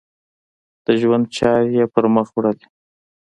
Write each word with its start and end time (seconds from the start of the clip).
د 0.85 0.87
ژوند 1.01 1.25
چارې 1.37 1.67
یې 1.77 1.85
پر 1.93 2.05
مخ 2.15 2.27
یوړې. 2.35 2.63